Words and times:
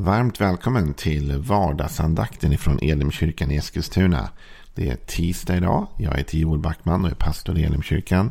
Varmt 0.00 0.40
välkommen 0.40 0.94
till 0.94 1.38
vardagsandakten 1.38 2.52
ifrån 2.52 2.78
Elimkyrkan 2.82 3.50
i 3.50 3.56
Eskilstuna. 3.56 4.30
Det 4.74 4.88
är 4.88 4.96
tisdag 4.96 5.56
idag. 5.56 5.86
Jag 5.96 6.16
heter 6.16 6.38
Joel 6.38 6.58
Backman 6.58 7.04
och 7.04 7.10
är 7.10 7.14
pastor 7.14 7.58
i 7.58 7.64
Elimkyrkan. 7.64 8.30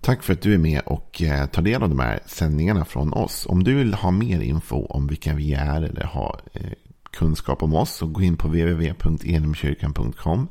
Tack 0.00 0.22
för 0.22 0.32
att 0.32 0.42
du 0.42 0.54
är 0.54 0.58
med 0.58 0.82
och 0.86 1.22
eh, 1.22 1.46
tar 1.46 1.62
del 1.62 1.82
av 1.82 1.88
de 1.88 1.98
här 1.98 2.20
sändningarna 2.26 2.84
från 2.84 3.12
oss. 3.12 3.46
Om 3.46 3.64
du 3.64 3.74
vill 3.74 3.94
ha 3.94 4.10
mer 4.10 4.40
info 4.40 4.86
om 4.86 5.06
vilka 5.06 5.34
vi 5.34 5.54
är 5.54 5.82
eller 5.82 6.04
ha 6.04 6.38
eh, 6.52 6.72
kunskap 7.12 7.62
om 7.62 7.74
oss 7.74 7.90
så 7.90 8.06
gå 8.06 8.22
in 8.22 8.36
på 8.36 8.48
www.elimkyrkan.com 8.48 10.48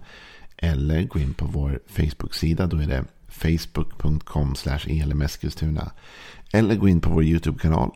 eller 0.58 1.04
gå 1.04 1.20
in 1.20 1.34
på 1.34 1.46
vår 1.46 1.80
Facebook-sida. 1.88 2.68
Då 2.68 2.78
är 2.78 2.88
det 2.88 3.06
facebook.com 3.28 4.56
elimeskilstuna. 4.88 5.92
Eller 6.54 6.76
gå 6.76 6.88
in 6.88 7.02
på 7.02 7.10
vår 7.10 7.24
YouTube-kanal 7.24 7.92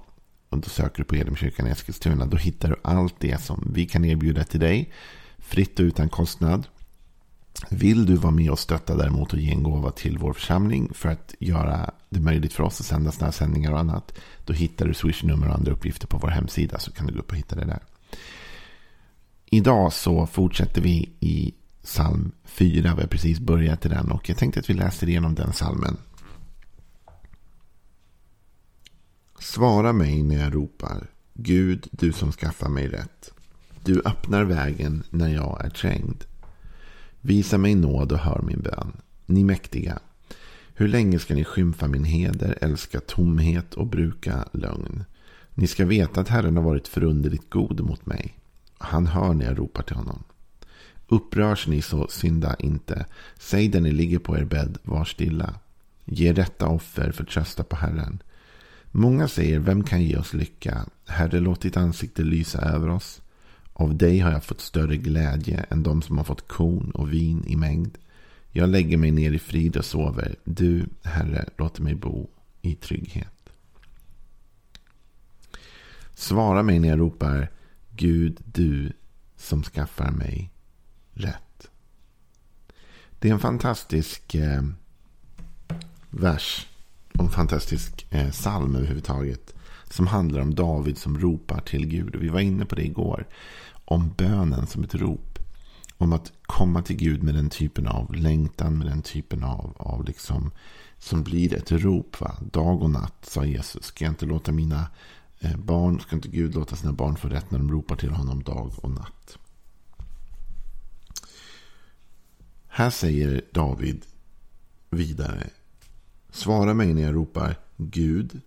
och 0.56 0.62
då 0.62 0.70
söker 0.70 0.98
du 0.98 1.04
på 1.04 1.16
Elimkyrkan 1.16 1.68
i 1.68 1.70
Eskilstuna. 1.70 2.26
Då 2.26 2.38
hittar 2.38 2.70
du 2.70 2.76
allt 2.82 3.16
det 3.20 3.42
som 3.42 3.72
vi 3.74 3.86
kan 3.86 4.06
erbjuda 4.06 4.44
till 4.44 4.60
dig. 4.60 4.94
Fritt 5.38 5.80
och 5.80 5.84
utan 5.84 6.10
kostnad. 6.10 6.68
Vill 7.70 8.06
du 8.06 8.16
vara 8.16 8.32
med 8.32 8.52
och 8.52 8.60
stötta 8.60 8.96
däremot 8.96 9.34
och 9.34 9.40
ge 9.40 9.52
en 9.52 9.64
gåva 9.64 9.92
till 9.92 10.18
vår 10.18 10.34
församling 10.34 10.92
för 10.94 11.10
att 11.10 11.36
göra 11.40 11.92
det 12.10 12.20
möjligt 12.20 12.54
för 12.54 12.64
oss 12.64 12.80
att 12.80 12.86
sända 12.86 13.12
sådana 13.12 13.26
här 13.26 13.32
sändningar 13.32 13.72
och 13.72 13.80
annat. 13.80 14.14
Då 14.46 14.54
hittar 14.54 14.86
du 14.88 14.94
swishnummer 14.94 15.48
och 15.48 15.56
andra 15.56 15.72
uppgifter 15.72 16.08
på 16.08 16.18
vår 16.18 16.28
hemsida 16.28 16.80
så 16.80 16.92
kan 16.92 17.08
du 17.08 17.14
gå 17.14 17.20
upp 17.20 17.32
och 17.32 17.38
hitta 17.38 17.56
det 17.56 17.66
där. 17.66 17.80
Idag 19.46 19.94
så 19.94 20.28
fortsätter 20.28 20.82
vi 20.82 21.10
i 21.20 21.54
psalm 21.84 22.32
4. 22.44 22.82
Vi 22.96 23.02
har 23.02 23.08
precis 23.08 23.40
börjat 23.40 23.86
i 23.86 23.90
den 23.90 24.12
och 24.12 24.30
jag 24.30 24.38
tänkte 24.38 24.60
att 24.60 24.70
vi 24.70 24.74
läser 24.74 25.10
igenom 25.10 25.36
den 25.36 25.52
psalmen. 25.52 25.98
Svara 29.56 29.94
mig 29.94 30.24
när 30.24 30.44
jag 30.44 30.56
ropar. 30.56 31.08
Gud, 31.34 31.88
du 31.92 32.12
som 32.14 32.32
skaffar 32.32 32.70
mig 32.70 32.88
rätt. 32.88 33.32
Du 33.84 34.02
öppnar 34.06 34.44
vägen 34.44 35.04
när 35.10 35.28
jag 35.28 35.66
är 35.66 35.70
trängd. 35.70 36.24
Visa 37.22 37.58
mig 37.58 37.76
nåd 37.76 38.12
och 38.12 38.20
hör 38.20 38.42
min 38.42 38.62
bön. 38.62 38.92
Ni 39.26 39.44
mäktiga. 39.44 40.00
Hur 40.74 40.88
länge 40.88 41.20
ska 41.20 41.36
ni 41.36 41.44
skymfa 41.44 41.88
min 41.88 42.04
heder, 42.04 42.58
älska 42.62 43.00
tomhet 43.00 43.74
och 43.74 43.88
bruka 43.88 44.46
lögn? 44.52 45.04
Ni 45.54 45.68
ska 45.68 45.86
veta 45.86 46.22
att 46.22 46.30
Herren 46.30 46.58
har 46.58 46.64
varit 46.64 46.88
förunderligt 46.88 47.50
god 47.50 47.82
mot 47.82 48.06
mig. 48.06 48.38
Han 48.78 49.08
hör 49.08 49.34
när 49.34 49.46
jag 49.46 49.60
ropar 49.60 49.84
till 49.84 49.96
honom. 49.96 50.24
Upprörs 51.08 51.68
ni 51.68 51.82
så 51.82 52.08
synda 52.08 52.56
inte. 52.60 53.06
Säg 53.40 53.68
där 53.68 53.82
ni 53.82 53.92
ligger 53.92 54.20
på 54.20 54.38
er 54.38 54.46
bädd, 54.46 54.78
var 54.84 55.06
stilla. 55.06 55.54
Ge 56.06 56.34
rätta 56.34 56.68
offer, 56.68 57.12
förtrösta 57.12 57.64
på 57.64 57.76
Herren. 57.76 58.20
Många 58.98 59.28
säger, 59.28 59.60
vem 59.60 59.84
kan 59.84 60.04
ge 60.04 60.18
oss 60.18 60.34
lycka? 60.34 60.86
Herre, 61.08 61.40
låt 61.40 61.62
ditt 61.62 61.78
ansikte 61.78 62.24
lysa 62.24 62.62
över 62.62 62.90
oss. 62.90 63.22
Av 63.74 63.98
dig 63.98 64.20
har 64.20 64.32
jag 64.32 64.44
fått 64.44 64.62
större 64.62 64.98
glädje 64.98 65.66
än 65.70 65.84
de 65.84 66.02
som 66.02 66.18
har 66.18 66.24
fått 66.24 66.48
korn 66.48 66.92
och 66.92 67.14
vin 67.14 67.44
i 67.48 67.56
mängd. 67.56 67.98
Jag 68.52 68.70
lägger 68.70 68.98
mig 68.98 69.12
ner 69.12 69.32
i 69.32 69.40
frid 69.40 69.78
och 69.78 69.86
sover. 69.86 70.36
Du, 70.44 70.86
Herre, 71.04 71.50
låter 71.58 71.82
mig 71.82 71.96
bo 71.96 72.30
i 72.62 72.76
trygghet. 72.76 73.50
Svara 76.14 76.64
mig 76.64 76.80
när 76.80 76.90
jag 76.90 77.00
ropar 77.00 77.52
Gud, 77.96 78.40
du 78.46 78.94
som 79.38 79.64
skaffar 79.64 80.12
mig 80.12 80.52
rätt. 81.14 81.70
Det 83.20 83.30
är 83.30 83.34
en 83.34 83.40
fantastisk 83.40 84.36
eh, 84.36 84.64
vers 86.10 86.68
en 87.20 87.30
fantastisk 87.30 88.08
eh, 88.10 88.32
psalm 88.32 88.76
överhuvudtaget. 88.76 89.54
Som 89.90 90.08
handlar 90.08 90.42
om 90.42 90.56
David 90.56 90.98
som 90.98 91.20
ropar 91.20 91.62
till 91.62 91.88
Gud. 91.88 92.16
Och 92.16 92.24
vi 92.24 92.30
var 92.30 92.40
inne 92.40 92.66
på 92.66 92.76
det 92.76 92.86
igår. 92.86 93.28
Om 93.86 94.14
bönen 94.18 94.68
som 94.68 94.84
ett 94.84 94.96
rop. 94.96 95.40
Om 95.98 96.14
att 96.14 96.32
komma 96.42 96.82
till 96.82 96.96
Gud 96.96 97.24
med 97.24 97.36
den 97.36 97.50
typen 97.50 97.88
av 97.88 98.16
längtan. 98.16 98.78
Med 98.78 98.88
den 98.88 99.02
typen 99.02 99.44
av, 99.44 99.76
av 99.78 100.06
liksom. 100.06 100.52
Som 100.98 101.24
blir 101.24 101.54
ett 101.54 101.72
rop. 101.72 102.22
Va? 102.22 102.36
Dag 102.52 102.82
och 102.82 102.90
natt 102.90 103.26
sa 103.26 103.46
Jesus. 103.46 103.86
Ska 103.86 104.06
jag 104.06 104.12
inte 104.12 104.26
låta 104.26 104.52
mina 104.52 104.88
eh, 105.40 105.58
barn. 105.58 106.00
Ska 106.00 106.16
inte 106.16 106.30
Gud 106.30 106.56
låta 106.56 106.76
sina 106.76 106.94
barn 106.94 107.16
få 107.16 107.28
rätt 107.28 107.52
när 107.52 107.60
de 107.60 107.72
ropar 107.72 107.96
till 107.96 108.12
honom 108.12 108.44
dag 108.44 108.72
och 108.78 108.92
natt. 108.92 109.38
Här 112.68 112.90
säger 112.90 113.42
David 113.52 114.06
vidare. 114.90 115.50
Svara 116.36 116.74
mig 116.74 116.94
när 116.94 117.02
jag 117.02 117.16
ropar 117.16 117.56
Gud, 117.78 118.42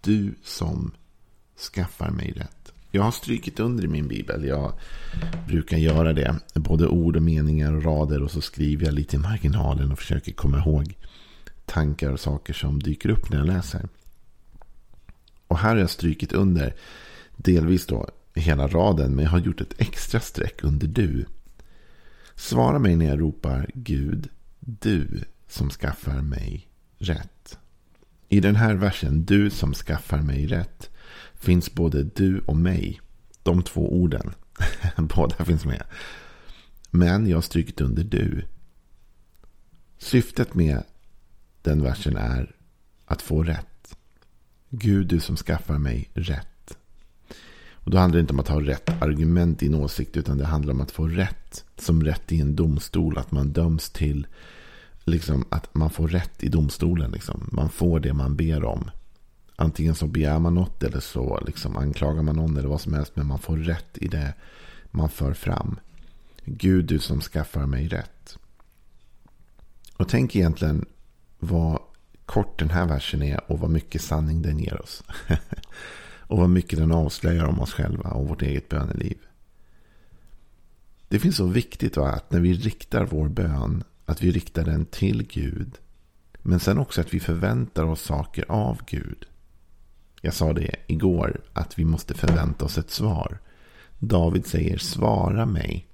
du 0.00 0.34
som 0.44 0.92
skaffar 1.74 2.10
mig 2.10 2.32
rätt. 2.36 2.72
Jag 2.90 3.02
har 3.02 3.10
strykit 3.10 3.60
under 3.60 3.84
i 3.84 3.88
min 3.88 4.08
bibel. 4.08 4.44
Jag 4.44 4.72
brukar 5.48 5.76
göra 5.76 6.12
det. 6.12 6.36
Både 6.54 6.88
ord 6.88 7.16
och 7.16 7.22
meningar 7.22 7.72
och 7.72 7.84
rader. 7.84 8.22
Och 8.22 8.30
så 8.30 8.40
skriver 8.40 8.84
jag 8.84 8.94
lite 8.94 9.16
i 9.16 9.18
marginalen 9.18 9.92
och 9.92 9.98
försöker 9.98 10.32
komma 10.32 10.58
ihåg 10.58 10.96
tankar 11.64 12.10
och 12.10 12.20
saker 12.20 12.52
som 12.52 12.82
dyker 12.82 13.08
upp 13.08 13.30
när 13.30 13.38
jag 13.38 13.46
läser. 13.46 13.88
Och 15.46 15.58
här 15.58 15.70
har 15.70 15.76
jag 15.76 15.90
strykit 15.90 16.32
under 16.32 16.74
delvis 17.36 17.86
då 17.86 18.08
hela 18.34 18.68
raden. 18.68 19.14
Men 19.14 19.24
jag 19.24 19.30
har 19.30 19.38
gjort 19.38 19.60
ett 19.60 19.74
extra 19.80 20.20
streck 20.20 20.64
under 20.64 20.86
du. 20.86 21.26
Svara 22.34 22.78
mig 22.78 22.96
när 22.96 23.06
jag 23.06 23.20
ropar 23.20 23.70
Gud, 23.74 24.28
du 24.60 25.24
som 25.48 25.70
skaffar 25.70 26.22
mig 26.22 26.68
rätt. 26.98 27.58
I 28.28 28.40
den 28.40 28.56
här 28.56 28.74
versen, 28.74 29.24
du 29.24 29.50
som 29.50 29.74
skaffar 29.74 30.22
mig 30.22 30.46
rätt, 30.46 30.90
finns 31.34 31.74
både 31.74 32.02
du 32.02 32.38
och 32.38 32.56
mig. 32.56 33.00
De 33.42 33.62
två 33.62 33.92
orden. 34.02 34.34
Båda 34.96 35.44
finns 35.44 35.64
med. 35.64 35.82
Men 36.90 37.26
jag 37.26 37.36
har 37.36 37.42
strykit 37.42 37.80
under 37.80 38.04
du. 38.04 38.44
Syftet 39.98 40.54
med 40.54 40.82
den 41.62 41.82
versen 41.82 42.16
är 42.16 42.54
att 43.04 43.22
få 43.22 43.42
rätt. 43.42 43.96
Gud, 44.70 45.06
du 45.06 45.20
som 45.20 45.36
skaffar 45.36 45.78
mig 45.78 46.10
rätt. 46.14 46.78
Och 47.72 47.90
då 47.90 47.98
handlar 47.98 48.16
det 48.16 48.20
inte 48.20 48.32
om 48.32 48.40
att 48.40 48.48
ha 48.48 48.60
rätt 48.60 49.02
argument 49.02 49.62
i 49.62 49.66
en 49.66 49.74
åsikt. 49.74 50.16
Utan 50.16 50.38
det 50.38 50.46
handlar 50.46 50.74
om 50.74 50.80
att 50.80 50.90
få 50.90 51.08
rätt. 51.08 51.64
Som 51.76 52.04
rätt 52.04 52.32
i 52.32 52.40
en 52.40 52.56
domstol. 52.56 53.18
Att 53.18 53.30
man 53.30 53.52
döms 53.52 53.90
till 53.90 54.26
liksom, 55.06 55.44
att 55.48 55.74
man 55.74 55.90
får 55.90 56.08
rätt 56.08 56.42
i 56.42 56.48
domstolen. 56.48 57.10
Liksom. 57.10 57.48
Man 57.52 57.68
får 57.68 58.00
det 58.00 58.12
man 58.12 58.36
ber 58.36 58.64
om. 58.64 58.90
Antingen 59.56 59.94
så 59.94 60.06
begär 60.06 60.38
man 60.38 60.54
något 60.54 60.82
eller 60.82 61.00
så 61.00 61.40
liksom, 61.46 61.76
anklagar 61.76 62.22
man 62.22 62.36
någon 62.36 62.56
eller 62.56 62.68
vad 62.68 62.80
som 62.80 62.94
helst. 62.94 63.16
Men 63.16 63.26
man 63.26 63.38
får 63.38 63.56
rätt 63.56 63.98
i 63.98 64.08
det 64.08 64.34
man 64.90 65.08
för 65.08 65.32
fram. 65.32 65.80
Gud, 66.44 66.84
du 66.84 66.98
som 66.98 67.20
skaffar 67.20 67.66
mig 67.66 67.88
rätt. 67.88 68.38
Och 69.96 70.08
tänk 70.08 70.36
egentligen 70.36 70.86
vad 71.38 71.80
kort 72.26 72.58
den 72.58 72.70
här 72.70 72.86
versen 72.86 73.22
är 73.22 73.50
och 73.50 73.60
vad 73.60 73.70
mycket 73.70 74.02
sanning 74.02 74.42
den 74.42 74.58
ger 74.58 74.82
oss. 74.82 75.02
och 76.20 76.38
vad 76.38 76.50
mycket 76.50 76.78
den 76.78 76.92
avslöjar 76.92 77.44
om 77.44 77.60
oss 77.60 77.72
själva 77.72 78.10
och 78.10 78.28
vårt 78.28 78.42
eget 78.42 78.68
böneliv. 78.68 79.18
Det 81.08 81.18
finns 81.18 81.36
så 81.36 81.46
viktigt 81.46 81.96
va, 81.96 82.08
att 82.08 82.30
när 82.30 82.40
vi 82.40 82.54
riktar 82.54 83.04
vår 83.04 83.28
bön 83.28 83.84
att 84.06 84.22
vi 84.22 84.30
riktar 84.30 84.64
den 84.64 84.84
till 84.84 85.26
Gud. 85.26 85.78
Men 86.42 86.60
sen 86.60 86.78
också 86.78 87.00
att 87.00 87.14
vi 87.14 87.20
förväntar 87.20 87.84
oss 87.84 88.02
saker 88.02 88.44
av 88.48 88.80
Gud. 88.86 89.26
Jag 90.20 90.34
sa 90.34 90.52
det 90.52 90.76
igår 90.86 91.40
att 91.52 91.78
vi 91.78 91.84
måste 91.84 92.14
förvänta 92.14 92.64
oss 92.64 92.78
ett 92.78 92.90
svar. 92.90 93.38
David 93.98 94.46
säger 94.46 94.78
svara 94.78 95.46
mig 95.46 95.86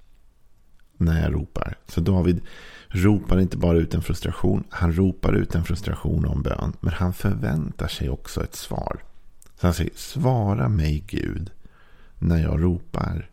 när 0.97 1.22
jag 1.22 1.34
ropar. 1.34 1.78
Så 1.87 2.01
David 2.01 2.41
ropar 2.89 3.41
inte 3.41 3.56
bara 3.56 3.78
ut 3.78 3.95
en 3.95 4.03
frustration. 4.03 4.65
Han 4.69 4.93
ropar 4.93 5.33
ut 5.33 5.55
en 5.55 5.65
frustration 5.65 6.27
om 6.27 6.43
bön. 6.43 6.72
Men 6.81 6.93
han 6.93 7.12
förväntar 7.12 7.89
sig 7.89 8.11
också 8.11 8.45
ett 8.45 8.55
svar. 8.55 9.03
Så 9.61 9.67
han 9.67 9.75
säger 9.75 9.93
svara 9.95 10.69
mig 10.69 11.05
Gud 11.06 11.51
när 12.19 12.42
jag 12.42 12.63
ropar. 12.63 13.31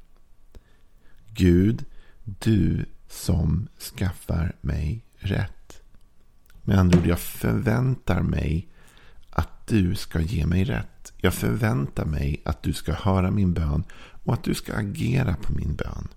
Gud, 1.28 1.86
du 2.24 2.86
som 3.10 3.68
skaffar 3.80 4.56
mig 4.62 5.06
rätt. 5.18 5.82
Med 6.64 6.80
andra 6.80 7.00
ord, 7.00 7.06
jag 7.06 7.20
förväntar 7.20 8.22
mig 8.22 8.68
att 9.30 9.68
du 9.68 9.96
ska 9.96 10.22
ge 10.22 10.46
mig 10.46 10.64
rätt. 10.64 11.14
Jag 11.18 11.34
förväntar 11.34 12.06
mig 12.06 12.42
att 12.46 12.64
du 12.64 12.74
ska 12.74 12.94
höra 12.94 13.32
min 13.32 13.54
bön 13.54 13.84
och 14.24 14.34
att 14.34 14.44
du 14.44 14.54
ska 14.54 14.74
agera 14.74 15.36
på 15.36 15.54
min 15.54 15.76
bön. 15.76 16.08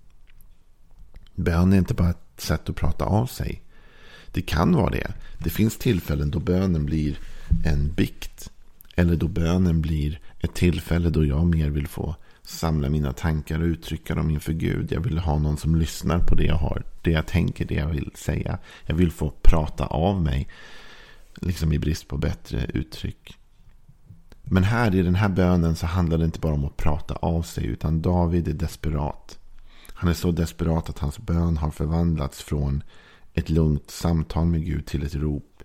Bön 1.35 1.73
är 1.73 1.77
inte 1.77 1.93
bara 1.93 2.09
ett 2.09 2.41
sätt 2.41 2.69
att 2.69 2.75
prata 2.75 3.05
av 3.05 3.25
sig. 3.25 3.61
Det 4.31 4.41
kan 4.41 4.75
vara 4.75 4.89
det. 4.89 5.13
Det 5.37 5.49
finns 5.49 5.77
tillfällen 5.77 6.31
då 6.31 6.39
bönen 6.39 6.85
blir 6.85 7.19
en 7.65 7.93
bikt. 7.93 8.51
Eller 8.95 9.15
då 9.15 9.27
bönen 9.27 9.81
blir 9.81 10.19
ett 10.39 10.53
tillfälle 10.53 11.09
då 11.09 11.25
jag 11.25 11.45
mer 11.45 11.69
vill 11.69 11.87
få 11.87 12.15
samla 12.43 12.89
mina 12.89 13.13
tankar 13.13 13.59
och 13.59 13.65
uttrycka 13.65 14.15
dem 14.15 14.29
inför 14.29 14.53
Gud. 14.53 14.91
Jag 14.91 15.01
vill 15.01 15.17
ha 15.17 15.39
någon 15.39 15.57
som 15.57 15.75
lyssnar 15.75 16.19
på 16.19 16.35
det 16.35 16.43
jag 16.43 16.55
har. 16.55 16.83
Det 17.01 17.11
jag 17.11 17.27
tänker, 17.27 17.65
det 17.65 17.75
jag 17.75 17.87
vill 17.87 18.11
säga. 18.15 18.57
Jag 18.85 18.95
vill 18.95 19.11
få 19.11 19.33
prata 19.41 19.85
av 19.85 20.21
mig. 20.21 20.47
Liksom 21.41 21.73
i 21.73 21.79
brist 21.79 22.07
på 22.07 22.17
bättre 22.17 22.65
uttryck. 22.73 23.37
Men 24.43 24.63
här 24.63 24.95
i 24.95 25.01
den 25.01 25.15
här 25.15 25.29
bönen 25.29 25.75
så 25.75 25.85
handlar 25.85 26.17
det 26.17 26.25
inte 26.25 26.39
bara 26.39 26.53
om 26.53 26.65
att 26.65 26.77
prata 26.77 27.15
av 27.15 27.41
sig. 27.41 27.65
Utan 27.65 28.01
David 28.01 28.47
är 28.47 28.53
desperat. 28.53 29.39
Han 29.87 30.09
är 30.09 30.13
så 30.13 30.31
desperat 30.31 30.89
att 30.89 30.99
hans 30.99 31.19
bön 31.19 31.57
har 31.57 31.71
förvandlats 31.71 32.41
från 32.41 32.83
ett 33.33 33.49
lugnt 33.49 33.91
samtal 33.91 34.45
med 34.45 34.65
Gud 34.65 34.85
till 34.85 35.03
ett 35.03 35.15
rop. 35.15 35.63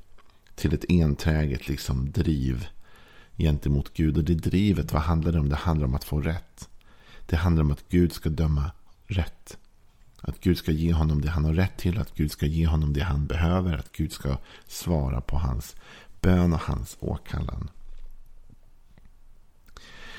Till 0.55 0.75
ett 0.75 0.85
enträget 0.89 1.69
liksom 1.69 2.11
driv 2.11 2.67
gentemot 3.39 3.95
Gud. 3.95 4.17
Och 4.17 4.25
det 4.25 4.35
drivet, 4.35 4.93
vad 4.93 5.03
handlar 5.03 5.33
det 5.33 5.41
om? 5.41 5.49
Det 5.49 5.57
handlar 5.57 5.87
om 5.87 5.95
att 5.95 6.05
få 6.05 6.21
rätt. 6.21 6.69
Det 7.27 7.37
handlar 7.37 7.63
om 7.63 7.71
att 7.71 7.89
Gud 7.89 8.13
ska 8.13 8.29
döma 8.29 8.71
rätt. 9.07 9.59
Att 10.21 10.41
Gud 10.41 10.59
ska 10.59 10.73
ge 10.73 10.93
honom 10.93 11.21
det 11.21 11.31
han 11.31 11.45
har 11.45 11.55
rätt 11.55 11.77
till. 11.77 11.99
Att 11.99 12.15
Gud 12.15 12.33
ska 12.33 12.47
ge 12.47 12.67
honom 12.67 12.93
det 12.93 13.03
han 13.03 13.27
behöver. 13.27 13.79
Att 13.79 13.93
Gud 13.93 14.13
ska 14.13 14.37
svara 14.67 15.21
på 15.21 15.39
hans 15.39 15.77
bön 16.21 16.53
och 16.53 16.61
hans 16.61 16.97
åkallan. 17.01 17.71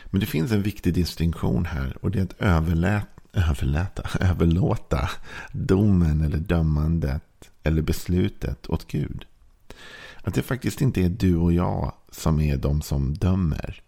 Men 0.06 0.19
det 0.19 0.25
finns 0.25 0.51
en 0.51 0.62
viktig 0.62 0.94
distinktion 0.94 1.65
här. 1.65 1.98
Och 2.01 2.12
det 2.12 2.19
är 2.19 2.24
att 2.24 2.42
överlät, 2.42 3.07
överläta, 3.33 4.04
överlåta 4.19 5.10
domen 5.51 6.22
eller 6.22 6.38
dömandet 6.38 7.51
eller 7.63 7.81
beslutet 7.81 8.69
åt 8.69 8.88
Gud. 8.88 9.25
Att 10.24 10.33
det 10.33 10.42
faktiskt 10.42 10.81
inte 10.81 11.01
är 11.01 11.10
du 11.10 11.36
och 11.36 11.54
jag 11.54 11.94
som 12.11 12.39
är 12.39 12.57
de 12.57 12.81
som 12.81 13.13
dömer. 13.13 13.81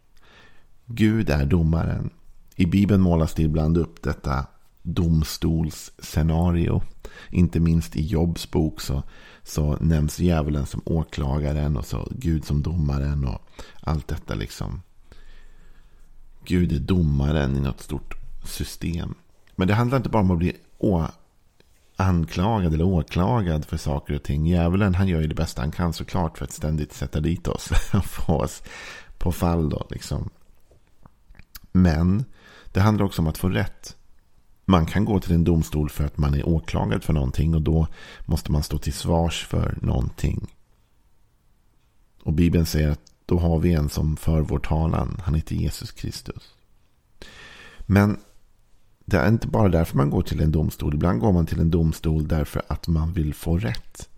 Gud 0.86 1.30
är 1.30 1.46
domaren. 1.46 2.10
I 2.56 2.66
Bibeln 2.66 3.02
målas 3.02 3.34
det 3.34 3.44
ibland 3.44 3.78
upp 3.78 4.02
detta 4.02 4.46
domstolsscenario. 4.82 6.82
Inte 7.30 7.60
minst 7.60 7.96
i 7.96 8.06
Jobs 8.06 8.52
bok 8.52 8.82
så, 8.82 9.04
så 9.44 9.76
nämns 9.76 10.20
djävulen 10.20 10.66
som 10.66 10.82
åklagaren 10.86 11.78
och 11.78 11.86
så 11.86 12.08
Gud 12.12 12.46
som 12.46 12.62
domaren 12.62 13.28
och 13.28 13.42
allt 13.82 14.08
detta 14.08 14.34
liksom. 14.34 14.82
Gud 16.46 16.72
är 16.72 16.80
domaren 16.80 17.58
i 17.58 17.60
något 17.60 17.82
stort 17.82 18.16
system. 18.46 19.16
Men 19.56 19.68
det 19.68 19.74
handlar 19.74 19.98
inte 19.98 20.10
bara 20.10 20.24
om 20.24 20.32
att 20.32 20.38
bli 20.38 20.56
anklagad 22.02 22.74
eller 22.74 22.84
åklagad 22.84 23.66
för 23.66 23.78
saker 23.78 24.16
och 24.16 24.24
ting. 24.24 24.48
Djävulen 24.48 24.96
han 24.96 25.08
gör 25.08 25.22
ju 25.22 25.28
det 25.28 25.36
bästa 25.36 25.62
han 25.62 25.72
kan 25.72 25.94
såklart 25.94 26.38
för 26.38 26.46
att 26.46 26.52
ständigt 26.52 26.94
sätta 26.94 27.20
dit 27.20 27.48
oss. 27.48 27.68
Få 28.04 28.34
oss 28.34 28.64
på 29.18 29.32
fall 29.32 29.70
då 29.70 29.88
liksom. 29.90 30.30
Men 31.72 32.26
det 32.72 32.80
handlar 32.80 33.06
också 33.06 33.22
om 33.22 33.28
att 33.28 33.38
få 33.38 33.50
rätt. 33.50 33.96
Man 34.66 34.86
kan 34.86 35.06
gå 35.06 35.20
till 35.20 35.34
en 35.34 35.44
domstol 35.44 35.90
för 35.90 36.04
att 36.04 36.18
man 36.18 36.34
är 36.34 36.48
åklagad 36.48 37.04
för 37.04 37.14
någonting 37.14 37.56
och 37.56 37.62
då 37.62 37.88
måste 38.26 38.52
man 38.52 38.64
stå 38.64 38.78
till 38.78 38.94
svars 38.94 39.46
för 39.46 39.78
någonting. 39.82 40.48
Och 42.24 42.34
Bibeln 42.34 42.66
säger 42.66 42.90
att 42.90 43.12
då 43.26 43.40
har 43.40 43.60
vi 43.60 43.74
en 43.74 43.90
som 43.90 44.18
för 44.18 44.42
vår 44.42 44.60
talan. 44.60 45.22
Han 45.24 45.36
heter 45.36 45.56
Jesus 45.56 45.92
Kristus. 45.92 46.54
Men 47.80 48.20
det 49.06 49.18
är 49.18 49.28
inte 49.28 49.48
bara 49.48 49.70
därför 49.70 49.98
man 49.98 50.10
går 50.10 50.22
till 50.22 50.42
en 50.42 50.52
domstol. 50.52 50.94
Ibland 50.94 51.20
går 51.20 51.32
man 51.32 51.46
till 51.46 51.60
en 51.60 51.72
domstol 51.72 52.28
därför 52.28 52.62
att 52.68 52.88
man 52.88 53.14
vill 53.14 53.34
få 53.34 53.58
rätt. 53.58 54.10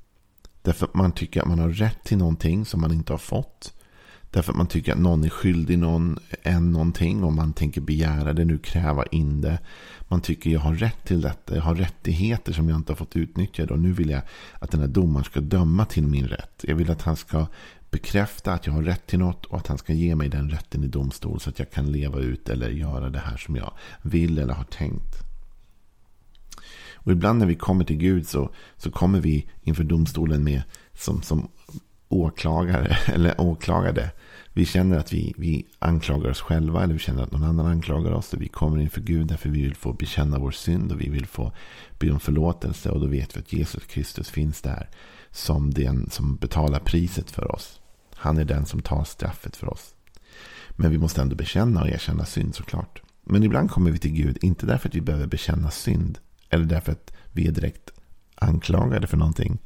Därför 0.62 0.85
att 0.85 0.94
man 0.94 1.12
tycker 1.12 1.41
att 1.41 1.47
man 1.47 1.59
har 1.59 1.69
rätt 1.69 2.03
till 2.03 2.18
någonting 2.18 2.65
som 2.65 2.81
man 2.81 2.91
inte 2.91 3.13
har 3.13 3.18
fått. 3.18 3.74
Därför 4.31 4.51
att 4.51 4.57
man 4.57 4.68
tycker 4.68 4.91
att 4.91 5.00
någon 5.00 5.24
är 5.24 5.30
skyldig 5.30 5.80
någon 5.80 6.19
en 6.41 6.71
någonting 6.71 7.24
och 7.24 7.33
man 7.33 7.53
tänker 7.53 7.81
begära 7.81 8.33
det 8.33 8.45
nu, 8.45 8.57
kräva 8.57 9.06
in 9.06 9.41
det. 9.41 9.59
Man 10.07 10.21
tycker 10.21 10.50
jag 10.50 10.59
har 10.59 10.75
rätt 10.75 11.06
till 11.06 11.21
detta, 11.21 11.56
jag 11.56 11.62
har 11.62 11.75
rättigheter 11.75 12.53
som 12.53 12.69
jag 12.69 12.75
inte 12.77 12.91
har 12.91 12.97
fått 12.97 13.15
utnyttja 13.15 13.63
och 13.63 13.80
nu 13.80 13.94
vill 13.94 14.09
jag 14.09 14.21
att 14.59 14.71
den 14.71 14.80
här 14.80 14.88
domaren 14.88 15.24
ska 15.24 15.41
döma 15.41 15.85
till 15.85 16.07
min 16.07 16.27
rätt. 16.27 16.63
Jag 16.68 16.75
vill 16.75 16.91
att 16.91 17.01
han 17.01 17.15
ska 17.15 17.47
bekräfta 17.94 18.54
att 18.54 18.68
jag 18.68 18.74
har 18.74 18.81
rätt 18.81 19.07
till 19.07 19.19
något 19.19 19.45
och 19.45 19.57
att 19.57 19.68
han 19.68 19.78
ska 19.78 19.94
ge 19.94 20.16
mig 20.16 20.30
den 20.30 20.50
rätten 20.50 20.84
i 20.84 20.88
domstol 20.88 21.40
så 21.40 21.50
att 21.50 21.60
jag 21.60 21.72
kan 21.72 21.92
leva 21.92 22.19
ut 22.19 22.50
eller 22.50 22.69
göra 22.69 23.10
det 23.10 23.19
här 23.19 23.38
som 23.38 23.56
jag 23.56 23.74
vill 24.01 24.38
eller 24.38 24.54
har 24.54 24.63
tänkt. 24.63 25.24
Och 26.94 27.12
ibland 27.12 27.40
när 27.40 27.45
vi 27.45 27.56
kommer 27.56 27.86
till 27.86 27.98
Gud 27.98 28.28
så, 28.28 28.50
så 28.78 28.92
kommer 28.92 29.19
vi 29.19 29.48
inför 29.62 29.84
domstolen 29.84 30.44
med 30.44 30.62
som, 30.94 31.22
som 31.22 31.48
åklagare 32.10 32.98
eller 33.13 33.42
åklagade. 33.42 34.12
Vi 34.54 34.66
känner 34.66 34.98
att 34.98 35.13
vi, 35.13 35.34
vi 35.38 35.66
anklagar 35.80 36.30
oss 36.30 36.42
själva 36.42 36.84
eller 36.84 36.94
vi 36.94 37.00
känner 37.00 37.24
att 37.24 37.31
någon 37.31 37.44
annan 37.44 37.66
anklagar 37.66 38.12
oss. 38.12 38.34
Och 38.34 38.42
vi 38.42 38.48
kommer 38.48 38.80
inför 38.80 39.01
Gud 39.01 39.28
därför 39.28 39.50
vi 39.50 39.62
vill 39.62 39.75
få 39.75 39.94
bekänna 39.94 40.40
vår 40.40 40.51
synd 40.51 40.92
och 40.92 41.01
vi 41.01 41.10
vill 41.10 41.25
få 41.25 41.51
be 42.00 42.12
om 42.12 42.19
förlåtelse. 42.19 42.90
Och 42.90 43.00
då 43.00 43.07
vet 43.07 43.36
vi 43.36 43.40
att 43.40 43.54
Jesus 43.54 43.84
Kristus 43.86 44.30
finns 44.30 44.62
där 44.62 44.90
som 45.31 45.74
den 45.74 46.10
som 46.10 46.36
betalar 46.36 46.80
priset 46.80 47.31
för 47.31 47.51
oss. 47.51 47.80
Han 48.23 48.37
är 48.37 48.45
den 48.45 48.65
som 48.65 48.81
tar 48.81 49.03
straffet 49.03 49.55
för 49.55 49.73
oss. 49.73 49.93
Men 50.69 50.91
vi 50.91 50.97
måste 50.97 51.21
ändå 51.21 51.35
bekänna 51.35 51.81
och 51.81 51.87
erkänna 51.87 52.25
synd 52.25 52.55
såklart. 52.55 53.01
Men 53.23 53.43
ibland 53.43 53.71
kommer 53.71 53.91
vi 53.91 53.97
till 53.97 54.11
Gud, 54.11 54.37
inte 54.41 54.65
därför 54.65 54.89
att 54.89 54.95
vi 54.95 55.01
behöver 55.01 55.27
bekänna 55.27 55.71
synd. 55.71 56.19
Eller 56.49 56.65
därför 56.65 56.91
att 56.91 57.13
vi 57.31 57.47
är 57.47 57.51
direkt 57.51 57.89
anklagade 58.35 59.07
för 59.07 59.17
någonting. 59.17 59.57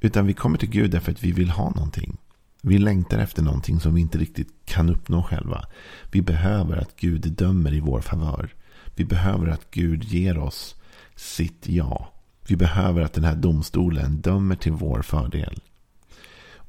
Utan 0.00 0.26
vi 0.26 0.34
kommer 0.34 0.58
till 0.58 0.70
Gud 0.70 0.90
därför 0.90 1.12
att 1.12 1.22
vi 1.22 1.32
vill 1.32 1.50
ha 1.50 1.70
någonting. 1.70 2.16
Vi 2.62 2.78
längtar 2.78 3.18
efter 3.18 3.42
någonting 3.42 3.80
som 3.80 3.94
vi 3.94 4.00
inte 4.00 4.18
riktigt 4.18 4.52
kan 4.64 4.90
uppnå 4.90 5.22
själva. 5.22 5.64
Vi 6.10 6.22
behöver 6.22 6.76
att 6.76 6.96
Gud 6.96 7.32
dömer 7.32 7.74
i 7.74 7.80
vår 7.80 8.00
favör. 8.00 8.54
Vi 8.96 9.04
behöver 9.04 9.46
att 9.46 9.70
Gud 9.70 10.04
ger 10.04 10.38
oss 10.38 10.74
sitt 11.16 11.68
ja. 11.68 12.12
Vi 12.48 12.56
behöver 12.56 13.02
att 13.02 13.12
den 13.12 13.24
här 13.24 13.36
domstolen 13.36 14.20
dömer 14.20 14.56
till 14.56 14.72
vår 14.72 15.02
fördel. 15.02 15.60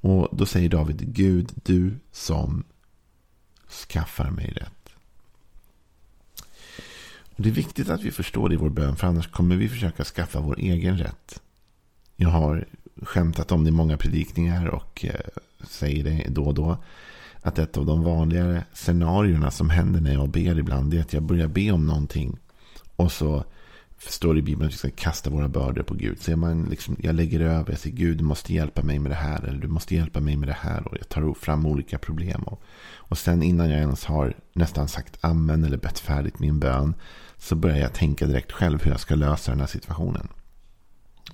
Och 0.05 0.29
då 0.31 0.45
säger 0.45 0.69
David, 0.69 1.13
Gud, 1.13 1.51
du 1.63 1.95
som 2.11 2.63
skaffar 3.89 4.29
mig 4.29 4.53
rätt. 4.55 4.89
Och 7.35 7.43
det 7.43 7.49
är 7.49 7.53
viktigt 7.53 7.89
att 7.89 8.01
vi 8.01 8.11
förstår 8.11 8.49
det 8.49 8.55
i 8.55 8.57
vår 8.57 8.69
bön, 8.69 8.95
för 8.95 9.07
annars 9.07 9.27
kommer 9.27 9.55
vi 9.55 9.69
försöka 9.69 10.03
skaffa 10.03 10.39
vår 10.39 10.59
egen 10.59 10.97
rätt. 10.97 11.41
Jag 12.15 12.29
har 12.29 12.65
skämtat 13.01 13.51
om 13.51 13.63
det 13.63 13.67
i 13.67 13.71
många 13.71 13.97
predikningar 13.97 14.67
och 14.67 15.05
eh, 15.05 15.19
säger 15.67 16.03
det 16.03 16.25
då 16.29 16.43
och 16.43 16.53
då. 16.53 16.77
Att 17.41 17.59
ett 17.59 17.77
av 17.77 17.85
de 17.85 18.03
vanligare 18.03 18.63
scenarierna 18.73 19.51
som 19.51 19.69
händer 19.69 20.01
när 20.01 20.13
jag 20.13 20.29
ber 20.29 20.59
ibland 20.59 20.93
är 20.93 21.01
att 21.01 21.13
jag 21.13 21.23
börjar 21.23 21.47
be 21.47 21.71
om 21.71 21.85
någonting. 21.85 22.37
Och 22.95 23.11
så 23.11 23.45
står 24.11 24.37
i 24.37 24.41
Bibeln 24.41 24.67
att 24.67 24.73
vi 24.73 24.77
ska 24.77 24.89
kasta 24.89 25.29
våra 25.29 25.47
bördor 25.47 25.83
på 25.83 25.93
Gud. 25.93 26.21
Så 26.21 26.37
man 26.37 26.63
liksom, 26.63 26.95
jag 26.99 27.15
lägger 27.15 27.39
över, 27.39 27.71
jag 27.71 27.79
säger 27.79 27.95
Gud 27.95 28.17
du 28.17 28.23
måste 28.23 28.53
hjälpa 28.53 28.83
mig 28.83 28.99
med 28.99 29.11
det 29.11 29.15
här. 29.15 29.43
Eller 29.43 29.59
du 29.59 29.67
måste 29.67 29.95
hjälpa 29.95 30.19
mig 30.19 30.35
med 30.35 30.49
det 30.49 30.57
här. 30.59 30.87
Och 30.87 30.97
jag 30.99 31.09
tar 31.09 31.33
fram 31.33 31.65
olika 31.65 31.97
problem. 31.97 32.43
Och, 32.43 32.61
och 32.95 33.17
sen 33.17 33.43
innan 33.43 33.69
jag 33.69 33.79
ens 33.79 34.05
har 34.05 34.33
nästan 34.53 34.87
sagt 34.87 35.17
amen 35.21 35.63
eller 35.63 35.77
bett 35.77 35.99
färdigt 35.99 36.39
min 36.39 36.59
bön. 36.59 36.93
Så 37.37 37.55
börjar 37.55 37.77
jag 37.77 37.93
tänka 37.93 38.25
direkt 38.25 38.51
själv 38.51 38.83
hur 38.83 38.91
jag 38.91 38.99
ska 38.99 39.15
lösa 39.15 39.51
den 39.51 39.59
här 39.59 39.67
situationen. 39.67 40.27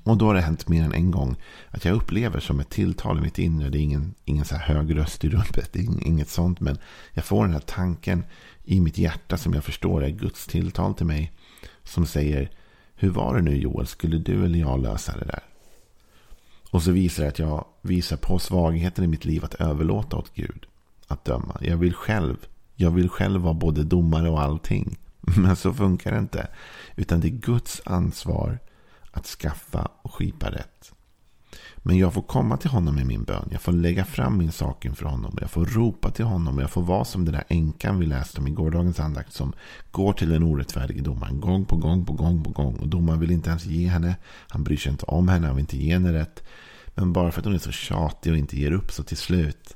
Och 0.04 0.18
då 0.18 0.26
har 0.26 0.34
det 0.34 0.42
hänt 0.42 0.68
mer 0.68 0.84
än 0.84 0.94
en 0.94 1.12
gång 1.12 1.36
att 1.70 1.86
jag 1.86 1.96
upplever 1.96 2.40
som 2.40 2.60
ett 2.60 2.70
tilltal 2.70 3.18
i 3.18 3.22
mitt 3.22 3.40
inre. 3.40 3.70
Det 3.70 3.78
är 3.78 3.82
ingen, 3.82 4.14
ingen 4.26 4.46
så 4.46 4.56
här 4.56 4.76
hög 4.76 4.98
röst 4.98 5.24
i 5.24 5.30
rummet. 5.30 5.70
Det 5.72 5.80
är 5.80 6.08
inget 6.08 6.30
sånt. 6.30 6.60
Men 6.60 6.78
jag 7.14 7.26
får 7.26 7.46
den 7.46 7.54
här 7.54 7.60
tanken 7.60 8.24
i 8.64 8.80
mitt 8.80 8.98
hjärta 8.98 9.38
som 9.38 9.54
jag 9.54 9.64
förstår 9.64 10.04
är 10.04 10.10
Guds 10.10 10.48
tilltal 10.48 10.94
till 10.94 11.06
mig. 11.06 11.32
Som 11.84 12.06
säger 12.06 12.52
hur 13.02 13.10
var 13.10 13.36
det 13.36 13.42
nu 13.42 13.58
Joel? 13.58 13.88
Skulle 13.88 14.18
du 14.18 14.46
eller 14.46 14.60
jag 14.60 14.82
lösa 14.82 15.18
det 15.18 15.26
där? 15.26 15.44
Och 16.72 16.84
så 16.84 16.92
visar 16.92 17.24
det 17.24 17.30
att 17.30 17.40
jag 17.40 17.66
visar 17.82 18.18
på 18.18 18.40
svagheten 18.40 19.04
i 19.04 19.08
mitt 19.08 19.26
liv 19.26 19.46
att 19.46 19.54
överlåta 19.54 20.18
åt 20.18 20.36
Gud. 20.36 20.66
Att 21.08 21.26
döma. 21.26 21.58
Jag 21.62 21.78
vill 21.78 21.94
själv. 21.94 22.38
Jag 22.76 22.92
vill 22.92 23.10
själv 23.10 23.42
vara 23.42 23.54
både 23.54 23.84
domare 23.84 24.30
och 24.30 24.42
allting. 24.42 24.98
Men 25.20 25.56
så 25.56 25.74
funkar 25.74 26.12
det 26.12 26.18
inte. 26.18 26.48
Utan 26.96 27.20
det 27.20 27.28
är 27.28 27.30
Guds 27.30 27.82
ansvar 27.86 28.60
att 29.12 29.26
skaffa 29.26 29.90
och 30.02 30.14
skipa 30.14 30.52
rätt. 30.52 30.94
Men 31.84 31.98
jag 31.98 32.14
får 32.14 32.22
komma 32.22 32.58
till 32.58 32.70
honom 32.70 32.96
med 32.96 33.06
min 33.06 33.24
bön. 33.24 33.48
Jag 33.52 33.62
får 33.62 33.72
lägga 33.72 34.06
fram 34.06 34.38
min 34.38 34.52
sak 34.52 34.86
inför 34.86 35.06
honom. 35.06 35.38
Jag 35.42 35.52
får 35.52 35.66
ropa 35.66 36.12
till 36.12 36.26
honom. 36.26 36.60
Jag 36.60 36.70
får 36.70 36.82
vara 36.82 37.06
som 37.06 37.26
den 37.26 37.34
där 37.34 37.44
änkan 37.48 38.00
vi 38.00 38.06
läste 38.06 38.42
om 38.42 38.48
i 38.48 38.52
gårdagens 38.52 39.00
andakt. 39.00 39.34
Som 39.34 39.54
går 39.92 40.14
till 40.14 40.30
den 40.30 40.44
orättfärdige 40.44 41.02
domaren. 41.02 41.40
Gång 41.40 41.66
på 41.66 41.76
gång 41.76 42.06
på 42.06 42.14
gång 42.14 42.44
på 42.44 42.50
gång. 42.50 42.76
Och 42.76 42.88
domaren 42.88 43.20
vill 43.20 43.32
inte 43.32 43.50
ens 43.50 43.66
ge 43.66 43.88
henne. 43.88 44.16
Han 44.26 44.64
bryr 44.64 44.78
sig 44.78 44.92
inte 44.92 45.06
om 45.06 45.28
henne. 45.28 45.48
Han 45.48 45.56
vill 45.56 45.64
inte 45.64 45.78
ge 45.78 45.94
henne 45.94 46.14
rätt. 46.14 46.44
Men 46.96 47.14
bara 47.14 47.32
för 47.32 47.40
att 47.40 47.46
hon 47.46 47.56
är 47.56 47.60
så 47.60 47.72
tjatig 47.72 48.32
och 48.32 48.38
inte 48.38 48.58
ger 48.58 48.72
upp 48.72 48.92
så 48.92 49.04
till 49.04 49.18
slut. 49.18 49.76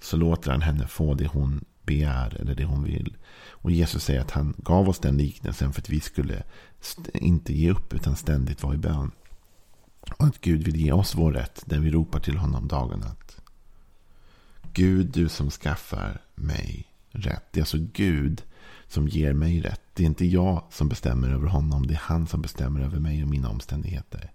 Så 0.00 0.16
låter 0.16 0.50
han 0.50 0.62
henne 0.62 0.86
få 0.86 1.14
det 1.14 1.26
hon 1.26 1.64
begär 1.82 2.36
eller 2.40 2.54
det 2.54 2.64
hon 2.64 2.84
vill. 2.84 3.16
Och 3.50 3.70
Jesus 3.70 4.04
säger 4.04 4.20
att 4.20 4.30
han 4.30 4.54
gav 4.58 4.88
oss 4.88 4.98
den 4.98 5.16
liknelsen 5.16 5.72
för 5.72 5.80
att 5.80 5.90
vi 5.90 6.00
skulle 6.00 6.42
inte 7.14 7.52
ge 7.52 7.70
upp 7.70 7.94
utan 7.94 8.16
ständigt 8.16 8.62
vara 8.62 8.74
i 8.74 8.78
bön. 8.78 9.10
Och 10.16 10.26
att 10.26 10.40
Gud 10.40 10.62
vill 10.62 10.76
ge 10.76 10.92
oss 10.92 11.14
vår 11.14 11.32
rätt 11.32 11.62
när 11.66 11.78
vi 11.78 11.90
ropar 11.90 12.20
till 12.20 12.36
honom 12.36 12.68
dag 12.68 12.90
och 12.92 12.98
natt. 12.98 13.40
Gud, 14.72 15.06
du 15.06 15.28
som 15.28 15.50
skaffar 15.50 16.20
mig 16.34 16.86
rätt. 17.10 17.44
Det 17.52 17.60
är 17.60 17.62
alltså 17.62 17.78
Gud 17.92 18.42
som 18.88 19.08
ger 19.08 19.32
mig 19.32 19.60
rätt. 19.60 19.80
Det 19.94 20.02
är 20.02 20.06
inte 20.06 20.26
jag 20.26 20.62
som 20.70 20.88
bestämmer 20.88 21.28
över 21.28 21.46
honom. 21.46 21.86
Det 21.86 21.94
är 21.94 22.00
han 22.02 22.26
som 22.26 22.42
bestämmer 22.42 22.80
över 22.80 22.98
mig 22.98 23.22
och 23.22 23.28
mina 23.28 23.48
omständigheter. 23.48 24.30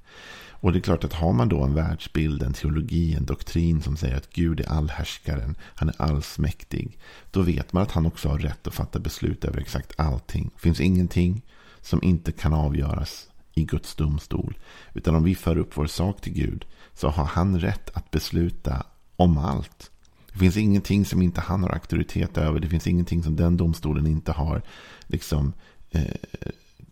Och 0.49 0.71
det 0.71 0.79
är 0.79 0.81
klart 0.81 1.03
att 1.03 1.13
har 1.13 1.33
man 1.33 1.49
då 1.49 1.63
en 1.63 1.73
världsbild, 1.73 2.43
en 2.43 2.53
teologi, 2.53 3.15
en 3.15 3.25
doktrin 3.25 3.81
som 3.81 3.97
säger 3.97 4.17
att 4.17 4.33
Gud 4.33 4.59
är 4.59 4.69
allhärskaren, 4.69 5.55
han 5.61 5.89
är 5.89 6.01
allsmäktig. 6.01 6.99
Då 7.31 7.41
vet 7.41 7.73
man 7.73 7.83
att 7.83 7.91
han 7.91 8.05
också 8.05 8.29
har 8.29 8.37
rätt 8.37 8.67
att 8.67 8.73
fatta 8.73 8.99
beslut 8.99 9.45
över 9.45 9.61
exakt 9.61 9.93
allting. 9.97 10.51
Det 10.53 10.61
finns 10.61 10.79
ingenting 10.79 11.41
som 11.81 12.03
inte 12.03 12.31
kan 12.31 12.53
avgöras 12.53 13.27
i 13.55 13.63
Guds 13.63 13.95
domstol. 13.95 14.57
Utan 14.93 15.15
om 15.15 15.23
vi 15.23 15.35
för 15.35 15.57
upp 15.57 15.77
vår 15.77 15.87
sak 15.87 16.21
till 16.21 16.33
Gud 16.33 16.65
så 16.93 17.09
har 17.09 17.25
han 17.25 17.59
rätt 17.59 17.89
att 17.93 18.11
besluta 18.11 18.85
om 19.15 19.37
allt. 19.37 19.91
Det 20.33 20.39
finns 20.39 20.57
ingenting 20.57 21.05
som 21.05 21.21
inte 21.21 21.41
han 21.41 21.63
har 21.63 21.69
auktoritet 21.69 22.37
över. 22.37 22.59
Det 22.59 22.69
finns 22.69 22.87
ingenting 22.87 23.23
som 23.23 23.35
den 23.35 23.57
domstolen 23.57 24.07
inte 24.07 24.31
har. 24.31 24.61
Liksom 25.07 25.53
eh, 25.91 26.15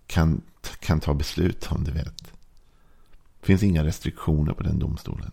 kan, 0.07 0.41
kan 0.79 0.99
ta 0.99 1.13
beslut 1.13 1.71
om, 1.71 1.83
du 1.83 1.91
vet. 1.91 2.17
Det 3.39 3.45
finns 3.45 3.63
inga 3.63 3.83
restriktioner 3.83 4.53
på 4.53 4.63
den 4.63 4.79
domstolen. 4.79 5.31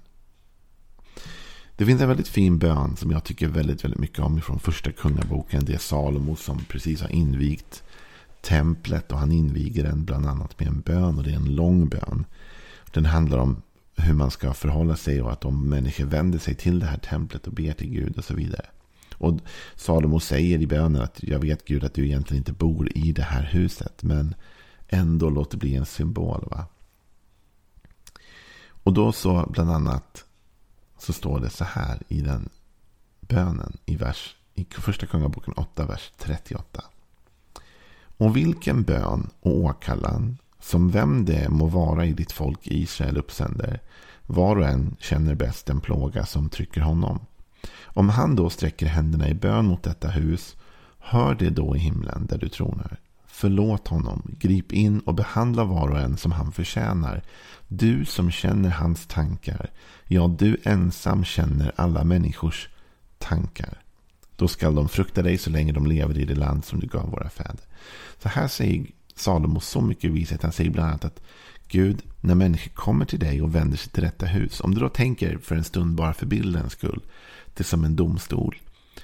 Det 1.76 1.86
finns 1.86 2.00
en 2.00 2.08
väldigt 2.08 2.28
fin 2.28 2.58
bön 2.58 2.96
som 2.96 3.10
jag 3.10 3.24
tycker 3.24 3.48
väldigt, 3.48 3.84
väldigt 3.84 4.00
mycket 4.00 4.18
om 4.18 4.40
från 4.40 4.60
första 4.60 4.92
kungaboken. 4.92 5.64
Det 5.64 5.74
är 5.74 5.78
Salomo 5.78 6.36
som 6.36 6.64
precis 6.64 7.00
har 7.00 7.08
invigt 7.08 7.82
templet 8.40 9.12
och 9.12 9.18
han 9.18 9.32
inviger 9.32 9.82
den 9.82 10.04
bland 10.04 10.26
annat 10.26 10.60
med 10.60 10.68
en 10.68 10.80
bön 10.80 11.18
och 11.18 11.24
det 11.24 11.30
är 11.30 11.36
en 11.36 11.54
lång 11.54 11.88
bön. 11.88 12.24
Den 12.92 13.04
handlar 13.04 13.38
om 13.38 13.62
hur 13.96 14.14
man 14.14 14.30
ska 14.30 14.52
förhålla 14.52 14.96
sig 14.96 15.22
och 15.22 15.32
att 15.32 15.44
om 15.44 15.68
människor 15.68 16.04
vänder 16.04 16.38
sig 16.38 16.54
till 16.54 16.78
det 16.78 16.86
här 16.86 16.98
templet 16.98 17.46
och 17.46 17.52
ber 17.52 17.72
till 17.72 17.90
Gud 17.90 18.18
och 18.18 18.24
så 18.24 18.34
vidare. 18.34 18.66
Och 19.14 19.40
Salomo 19.76 20.20
säger 20.20 20.58
i 20.58 20.66
bönen 20.66 21.02
att 21.02 21.22
jag 21.22 21.38
vet 21.38 21.64
Gud 21.64 21.84
att 21.84 21.94
du 21.94 22.06
egentligen 22.06 22.40
inte 22.40 22.52
bor 22.52 22.98
i 22.98 23.12
det 23.12 23.22
här 23.22 23.42
huset. 23.42 24.02
Men 24.02 24.34
ändå 24.88 25.30
låt 25.30 25.50
det 25.50 25.56
bli 25.56 25.74
en 25.74 25.86
symbol. 25.86 26.48
va. 26.50 26.64
Och 28.82 28.92
då 28.92 29.12
så 29.12 29.48
bland 29.50 29.70
annat 29.70 30.24
så 30.98 31.12
står 31.12 31.40
det 31.40 31.50
så 31.50 31.64
här 31.64 32.02
i 32.08 32.20
den 32.20 32.48
bönen 33.20 33.76
i, 33.86 33.96
vers, 33.96 34.36
i 34.54 34.66
första 34.70 35.06
kungaboken 35.06 35.54
8, 35.54 35.86
vers 35.86 36.12
38. 36.18 36.84
Och 38.20 38.36
vilken 38.36 38.82
bön 38.82 39.30
och 39.40 39.56
åkallan 39.56 40.38
som 40.58 40.90
vem 40.90 41.24
det 41.24 41.48
må 41.48 41.66
vara 41.66 42.06
i 42.06 42.12
ditt 42.12 42.32
folk 42.32 42.58
Israel 42.62 43.16
uppsänder. 43.16 43.80
Var 44.26 44.56
och 44.56 44.66
en 44.66 44.96
känner 44.98 45.34
bäst 45.34 45.66
den 45.66 45.80
plåga 45.80 46.26
som 46.26 46.48
trycker 46.48 46.80
honom. 46.80 47.18
Om 47.82 48.08
han 48.08 48.36
då 48.36 48.50
sträcker 48.50 48.86
händerna 48.86 49.28
i 49.28 49.34
bön 49.34 49.66
mot 49.66 49.82
detta 49.82 50.08
hus, 50.08 50.56
hör 50.98 51.34
det 51.34 51.50
då 51.50 51.76
i 51.76 51.78
himlen 51.78 52.26
där 52.26 52.38
du 52.38 52.48
tronar. 52.48 52.98
Förlåt 53.26 53.88
honom, 53.88 54.22
grip 54.38 54.72
in 54.72 55.00
och 55.00 55.14
behandla 55.14 55.64
var 55.64 55.88
och 55.88 56.00
en 56.00 56.16
som 56.16 56.32
han 56.32 56.52
förtjänar. 56.52 57.22
Du 57.68 58.04
som 58.04 58.30
känner 58.30 58.70
hans 58.70 59.06
tankar, 59.06 59.70
ja, 60.06 60.28
du 60.38 60.56
ensam 60.64 61.24
känner 61.24 61.72
alla 61.76 62.04
människors 62.04 62.68
tankar. 63.18 63.82
Då 64.40 64.48
skall 64.48 64.74
de 64.74 64.88
frukta 64.88 65.22
dig 65.22 65.38
så 65.38 65.50
länge 65.50 65.72
de 65.72 65.86
lever 65.86 66.18
i 66.18 66.24
det 66.24 66.34
land 66.34 66.64
som 66.64 66.80
du 66.80 66.86
gav 66.86 67.10
våra 67.10 67.30
fäder. 67.30 67.60
Så 68.22 68.28
här 68.28 68.48
säger 68.48 68.86
Salomo 69.14 69.60
så 69.60 69.80
mycket 69.80 70.10
vishet. 70.10 70.42
Han 70.42 70.52
säger 70.52 70.70
bland 70.70 70.88
annat 70.88 71.04
att 71.04 71.20
Gud, 71.68 72.02
när 72.20 72.34
människor 72.34 72.70
kommer 72.70 73.04
till 73.04 73.18
dig 73.18 73.42
och 73.42 73.54
vänder 73.54 73.76
sig 73.76 73.92
till 73.92 74.02
detta 74.02 74.26
hus. 74.26 74.60
Om 74.60 74.74
du 74.74 74.80
då 74.80 74.88
tänker 74.88 75.38
för 75.38 75.56
en 75.56 75.64
stund 75.64 75.94
bara 75.94 76.14
för 76.14 76.26
bildens 76.26 76.72
skull. 76.72 77.00
Det 77.54 77.62
är 77.62 77.64
som 77.64 77.84
en 77.84 77.96
domstol. 77.96 78.56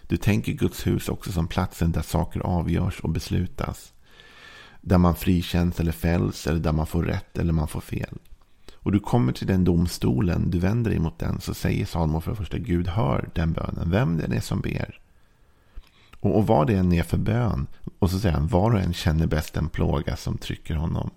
Du 0.02 0.16
tänker 0.16 0.52
Guds 0.52 0.86
hus 0.86 1.08
också 1.08 1.32
som 1.32 1.48
platsen 1.48 1.92
där 1.92 2.02
saker 2.02 2.40
avgörs 2.40 3.00
och 3.00 3.10
beslutas. 3.10 3.92
Där 4.80 4.98
man 4.98 5.14
frikänns 5.14 5.80
eller 5.80 5.92
fälls 5.92 6.46
eller 6.46 6.60
där 6.60 6.72
man 6.72 6.86
får 6.86 7.02
rätt 7.02 7.38
eller 7.38 7.52
man 7.52 7.68
får 7.68 7.80
fel. 7.80 8.18
Och 8.74 8.92
du 8.92 9.00
kommer 9.00 9.32
till 9.32 9.46
den 9.46 9.64
domstolen, 9.64 10.50
du 10.50 10.58
vänder 10.58 10.90
dig 10.90 11.00
mot 11.00 11.18
den, 11.18 11.40
så 11.40 11.54
säger 11.54 11.86
Salomo 11.86 12.20
för 12.20 12.30
det 12.30 12.36
första 12.36 12.58
Gud 12.58 12.88
hör 12.88 13.28
den 13.34 13.52
bönen, 13.52 13.90
vem 13.90 14.16
det 14.16 14.36
är 14.36 14.40
som 14.40 14.60
ber. 14.60 15.00
Och, 16.20 16.36
och 16.36 16.46
vad 16.46 16.66
det 16.66 16.74
än 16.74 16.92
är 16.92 17.02
för 17.02 17.18
bön. 17.18 17.66
Och 17.98 18.10
så 18.10 18.18
säger 18.18 18.34
han, 18.34 18.46
var 18.46 18.70
och 18.70 18.80
en 18.80 18.92
känner 18.92 19.26
bäst 19.26 19.54
den 19.54 19.68
plåga 19.68 20.16
som 20.16 20.38
trycker 20.38 20.74
honom. 20.74 21.10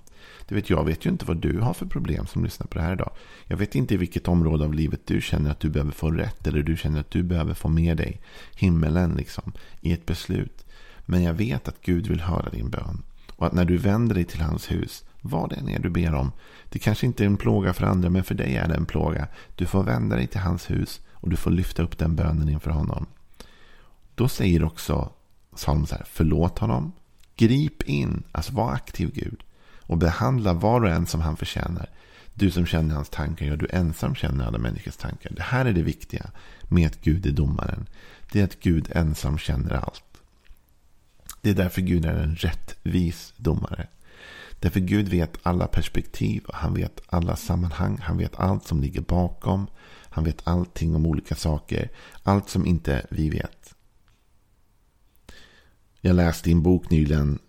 Du 0.47 0.55
vet, 0.55 0.69
jag 0.69 0.85
vet 0.85 1.05
ju 1.05 1.09
inte 1.09 1.25
vad 1.25 1.37
du 1.37 1.59
har 1.59 1.73
för 1.73 1.85
problem 1.85 2.27
som 2.27 2.43
lyssnar 2.43 2.67
på 2.67 2.77
det 2.77 2.83
här 2.83 2.93
idag. 2.93 3.11
Jag 3.45 3.57
vet 3.57 3.75
inte 3.75 3.93
i 3.93 3.97
vilket 3.97 4.27
område 4.27 4.63
av 4.63 4.73
livet 4.73 5.01
du 5.05 5.21
känner 5.21 5.51
att 5.51 5.59
du 5.59 5.69
behöver 5.69 5.91
få 5.91 6.11
rätt. 6.11 6.47
Eller 6.47 6.63
du 6.63 6.77
känner 6.77 6.99
att 6.99 7.11
du 7.11 7.23
behöver 7.23 7.53
få 7.53 7.69
med 7.69 7.97
dig 7.97 8.21
himmelen 8.55 9.13
liksom, 9.17 9.51
i 9.81 9.93
ett 9.93 10.05
beslut. 10.05 10.65
Men 11.05 11.23
jag 11.23 11.33
vet 11.33 11.67
att 11.67 11.81
Gud 11.81 12.07
vill 12.07 12.21
höra 12.21 12.49
din 12.49 12.69
bön. 12.69 13.03
Och 13.35 13.47
att 13.47 13.53
när 13.53 13.65
du 13.65 13.77
vänder 13.77 14.15
dig 14.15 14.25
till 14.25 14.41
hans 14.41 14.71
hus, 14.71 15.05
vad 15.21 15.49
det 15.49 15.55
än 15.55 15.69
är 15.69 15.79
du 15.79 15.89
ber 15.89 16.13
om. 16.13 16.31
Det 16.69 16.79
kanske 16.79 17.05
inte 17.05 17.23
är 17.23 17.27
en 17.27 17.37
plåga 17.37 17.73
för 17.73 17.85
andra, 17.85 18.09
men 18.09 18.23
för 18.23 18.35
dig 18.35 18.55
är 18.55 18.67
det 18.67 18.75
en 18.75 18.85
plåga. 18.85 19.27
Du 19.55 19.65
får 19.65 19.83
vända 19.83 20.15
dig 20.15 20.27
till 20.27 20.39
hans 20.39 20.71
hus 20.71 21.01
och 21.11 21.29
du 21.29 21.35
får 21.35 21.51
lyfta 21.51 21.83
upp 21.83 21.97
den 21.97 22.15
bönen 22.15 22.49
inför 22.49 22.71
honom. 22.71 23.05
Då 24.19 24.27
säger 24.27 24.63
också 24.63 25.11
psalmen 25.55 25.87
så 25.87 25.95
här, 25.95 26.05
förlåt 26.11 26.59
honom, 26.59 26.91
grip 27.35 27.81
in, 27.81 28.23
alltså 28.31 28.53
var 28.53 28.71
aktiv 28.71 29.11
Gud 29.13 29.43
och 29.81 29.97
behandla 29.97 30.53
var 30.53 30.81
och 30.81 30.89
en 30.89 31.05
som 31.05 31.21
han 31.21 31.37
förtjänar. 31.37 31.89
Du 32.33 32.51
som 32.51 32.65
känner 32.65 32.95
hans 32.95 33.09
tankar, 33.09 33.45
ja 33.45 33.55
du 33.55 33.67
ensam 33.69 34.15
känner 34.15 34.45
alla 34.45 34.57
människors 34.57 34.95
tankar. 34.95 35.31
Det 35.31 35.41
här 35.41 35.65
är 35.65 35.73
det 35.73 35.81
viktiga 35.81 36.31
med 36.63 36.87
att 36.87 37.01
Gud 37.01 37.25
är 37.25 37.31
domaren. 37.31 37.87
Det 38.31 38.39
är 38.39 38.43
att 38.43 38.59
Gud 38.59 38.91
ensam 38.91 39.37
känner 39.37 39.73
allt. 39.73 40.21
Det 41.41 41.49
är 41.49 41.55
därför 41.55 41.81
Gud 41.81 42.05
är 42.05 42.13
en 42.13 42.35
rättvis 42.35 43.33
domare. 43.37 43.87
Därför 44.59 44.79
Gud 44.79 45.09
vet 45.09 45.37
alla 45.43 45.67
perspektiv, 45.67 46.43
han 46.53 46.73
vet 46.73 47.01
alla 47.07 47.35
sammanhang, 47.35 47.97
han 48.01 48.17
vet 48.17 48.39
allt 48.39 48.67
som 48.67 48.81
ligger 48.81 49.01
bakom. 49.01 49.67
Han 50.09 50.23
vet 50.23 50.47
allting 50.47 50.95
om 50.95 51.05
olika 51.05 51.35
saker. 51.35 51.89
Allt 52.23 52.49
som 52.49 52.65
inte 52.65 53.05
vi 53.09 53.29
vet. 53.29 53.75
Jag 56.01 56.15
läste 56.15 56.49
i 56.49 56.53
en 56.53 56.63
bok 56.63 56.89
nyligen 56.89 57.39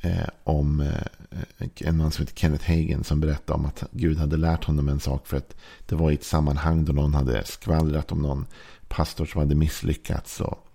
eh, 0.00 0.28
om 0.44 0.80
eh, 0.80 1.68
en 1.80 1.96
man 1.96 2.10
som 2.10 2.22
heter 2.22 2.36
Kenneth 2.36 2.70
Hagen 2.70 3.04
som 3.04 3.20
berättade 3.20 3.58
om 3.58 3.66
att 3.66 3.84
Gud 3.90 4.18
hade 4.18 4.36
lärt 4.36 4.64
honom 4.64 4.88
en 4.88 5.00
sak 5.00 5.26
för 5.26 5.36
att 5.36 5.56
det 5.86 5.94
var 5.94 6.10
i 6.10 6.14
ett 6.14 6.24
sammanhang 6.24 6.84
då 6.84 6.92
någon 6.92 7.14
hade 7.14 7.44
skvallrat 7.44 8.12
om 8.12 8.22
någon 8.22 8.46
pastor 8.88 9.26
som 9.26 9.38
hade 9.38 9.54
misslyckats. 9.54 10.40
Och, 10.40 10.66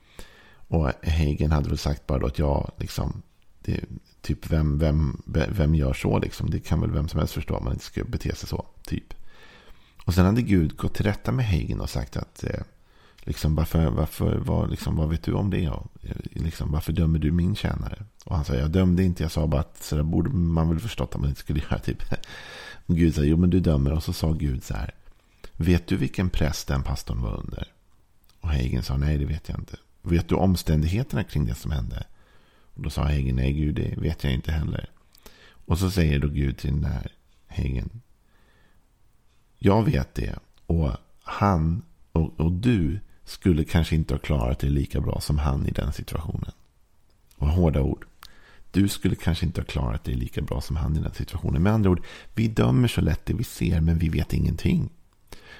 och 0.67 0.91
Hagen 1.03 1.51
hade 1.51 1.69
väl 1.69 1.77
sagt 1.77 2.07
bara 2.07 2.19
då 2.19 2.27
att 2.27 2.39
jag 2.39 2.71
liksom, 2.77 3.21
det, 3.61 3.83
typ 4.21 4.51
vem, 4.51 4.79
vem, 4.79 5.21
vem 5.49 5.75
gör 5.75 5.93
så 5.93 6.19
liksom? 6.19 6.49
Det 6.49 6.59
kan 6.59 6.81
väl 6.81 6.91
vem 6.91 7.07
som 7.07 7.19
helst 7.19 7.33
förstå 7.33 7.55
om 7.55 7.63
man 7.63 7.73
inte 7.73 7.85
ska 7.85 8.03
bete 8.03 8.35
sig 8.35 8.49
så, 8.49 8.65
typ. 8.83 9.13
Och 10.05 10.13
sen 10.13 10.25
hade 10.25 10.41
Gud 10.41 10.77
gått 10.77 10.93
till 10.93 11.05
rätta 11.05 11.31
med 11.31 11.45
Hagen 11.45 11.81
och 11.81 11.89
sagt 11.89 12.17
att 12.17 12.43
eh, 12.43 12.61
Liksom, 13.29 13.55
varför, 13.55 13.89
varför, 13.89 14.37
vad, 14.37 14.69
liksom, 14.69 14.95
vad 14.95 15.09
vet 15.09 15.23
du 15.23 15.33
om 15.33 15.49
det? 15.49 15.69
Och, 15.69 15.91
eh, 16.01 16.15
liksom, 16.31 16.71
varför 16.71 16.93
dömer 16.93 17.19
du 17.19 17.31
min 17.31 17.55
tjänare? 17.55 18.05
Och 18.25 18.35
han 18.35 18.45
sa, 18.45 18.55
jag 18.55 18.71
dömde 18.71 19.03
inte. 19.03 19.23
Jag 19.23 19.31
sa 19.31 19.47
bara 19.47 19.61
att 19.61 19.83
så 19.83 19.95
där 19.95 20.03
borde 20.03 20.29
man 20.29 20.69
väl 20.69 20.79
förstått 20.79 21.15
att 21.15 21.21
man 21.21 21.29
inte 21.29 21.41
skulle 21.41 21.59
göra. 21.69 21.79
Typ. 21.79 22.03
Och 22.85 22.95
Gud 22.95 23.15
sa, 23.15 23.23
jo 23.23 23.37
men 23.37 23.49
du 23.49 23.59
dömer. 23.59 23.93
Och 23.93 24.03
så 24.03 24.13
sa 24.13 24.31
Gud 24.31 24.63
så 24.63 24.73
här, 24.73 24.93
vet 25.55 25.87
du 25.87 25.97
vilken 25.97 26.29
präst 26.29 26.67
den 26.67 26.83
pastorn 26.83 27.21
var 27.21 27.39
under? 27.39 27.67
Och 28.41 28.49
Hagen 28.49 28.83
sa, 28.83 28.97
nej 28.97 29.17
det 29.17 29.25
vet 29.25 29.49
jag 29.49 29.59
inte. 29.59 29.77
Vet 30.01 30.29
du 30.29 30.35
omständigheterna 30.35 31.23
kring 31.23 31.45
det 31.45 31.55
som 31.55 31.71
hände? 31.71 32.03
Och 32.73 32.83
då 32.83 32.89
sa 32.89 33.01
Hagen, 33.03 33.35
nej 33.35 33.53
Gud 33.53 33.75
det 33.75 33.95
vet 33.97 34.23
jag 34.23 34.33
inte 34.33 34.51
heller. 34.51 34.89
Och 35.65 35.79
så 35.79 35.91
säger 35.91 36.19
då 36.19 36.27
Gud 36.27 36.57
till 36.57 36.81
den 36.81 36.91
här 36.91 37.11
Hagen, 37.47 38.01
jag 39.57 39.83
vet 39.83 40.15
det. 40.15 40.35
Och 40.65 40.91
han 41.23 41.81
och, 42.11 42.39
och 42.39 42.51
du 42.51 42.99
skulle 43.29 43.63
kanske 43.63 43.95
inte 43.95 44.13
ha 44.13 44.19
klarat 44.19 44.59
det 44.59 44.69
lika 44.69 45.01
bra 45.01 45.19
som 45.21 45.37
han 45.37 45.67
i 45.67 45.71
den 45.71 45.93
situationen. 45.93 46.51
Och 47.35 47.47
hårda 47.47 47.81
ord. 47.81 48.05
Du 48.71 48.87
skulle 48.87 49.15
kanske 49.15 49.45
inte 49.45 49.61
ha 49.61 49.65
klarat 49.65 50.03
det 50.03 50.11
lika 50.11 50.41
bra 50.41 50.61
som 50.61 50.75
han 50.75 50.95
i 50.97 50.99
den 50.99 51.13
situationen. 51.13 51.63
Med 51.63 51.73
andra 51.73 51.89
ord, 51.89 52.03
vi 52.33 52.47
dömer 52.47 52.87
så 52.87 53.01
lätt 53.01 53.25
det 53.25 53.33
vi 53.33 53.43
ser, 53.43 53.81
men 53.81 53.97
vi 53.97 54.09
vet 54.09 54.33
ingenting. 54.33 54.89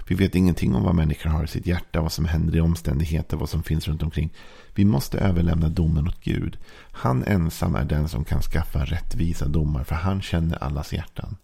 Vi 0.08 0.16
vet 0.16 0.36
ingenting 0.36 0.76
om 0.76 0.84
vad 0.84 0.96
människor 0.96 1.30
har 1.30 1.44
i 1.44 1.48
sitt 1.48 1.66
hjärta, 1.66 2.02
vad 2.02 2.12
som 2.12 2.26
händer 2.26 2.56
i 2.56 2.62
omständigheter, 2.62 3.38
vad 3.38 3.50
som 3.50 3.64
finns 3.64 3.88
runt 3.88 4.04
omkring. 4.04 4.30
Vi 4.76 4.86
måste 4.86 5.20
överlämna 5.20 5.70
domen 5.70 6.08
åt 6.08 6.24
Gud. 6.24 6.58
Han 6.92 7.24
ensam 7.24 7.76
är 7.76 7.86
den 7.86 8.10
som 8.10 8.26
kan 8.26 8.42
skaffa 8.42 8.86
rättvisa 8.86 9.48
domar, 9.48 9.84
för 9.84 9.96
han 9.96 10.22
känner 10.22 10.64
allas 10.64 10.94
hjärtan. 10.94 11.38